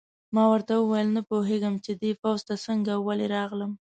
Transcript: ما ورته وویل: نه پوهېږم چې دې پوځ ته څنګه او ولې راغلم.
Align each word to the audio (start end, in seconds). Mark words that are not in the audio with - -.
ما 0.35 0.43
ورته 0.51 0.73
وویل: 0.77 1.07
نه 1.17 1.21
پوهېږم 1.29 1.75
چې 1.85 1.91
دې 2.01 2.11
پوځ 2.21 2.39
ته 2.47 2.55
څنګه 2.65 2.91
او 2.95 3.01
ولې 3.07 3.27
راغلم. 3.35 3.71